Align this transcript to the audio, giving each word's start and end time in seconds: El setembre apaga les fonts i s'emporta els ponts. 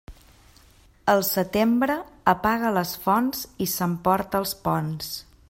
El 1.13 1.21
setembre 1.27 1.97
apaga 2.33 2.73
les 2.79 2.95
fonts 3.05 3.45
i 3.67 3.69
s'emporta 3.75 4.43
els 4.45 4.57
ponts. 4.67 5.17